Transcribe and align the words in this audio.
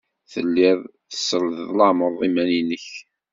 Tellid 0.31 0.79
tesseḍlamed 1.09 2.15
iman-nnek. 2.27 2.87